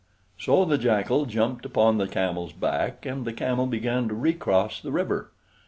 So 0.39 0.65
the 0.65 0.79
Jackal 0.79 1.27
jumped 1.27 1.63
upon 1.63 1.99
the 1.99 2.07
Camel's 2.07 2.53
back, 2.53 3.05
and 3.05 3.23
the 3.23 3.33
Camel 3.33 3.67
began 3.67 4.07
to 4.07 4.15
recross 4.15 4.81
the 4.81 4.91
river. 4.91 5.29